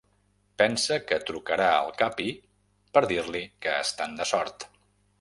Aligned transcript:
Pensa 0.61 0.97
que 1.11 1.19
trucarà 1.27 1.69
al 1.83 1.93
Capi 2.01 2.27
per 2.97 3.07
dir-li 3.15 3.47
que 3.67 3.79
estan 3.87 4.21
de 4.23 4.33
sort. 4.35 4.71